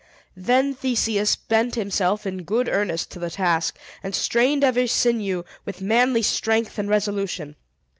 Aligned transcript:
Then 0.35 0.73
Theseus 0.73 1.35
bent 1.35 1.75
himself 1.75 2.25
in 2.25 2.41
good 2.41 2.67
earnest 2.67 3.11
to 3.11 3.19
the 3.19 3.29
task, 3.29 3.77
and 4.01 4.15
strained 4.15 4.63
every 4.63 4.87
sinew, 4.87 5.43
with 5.63 5.79
manly 5.79 6.23
strength 6.23 6.79
and 6.79 6.89
resolution. 6.89 7.55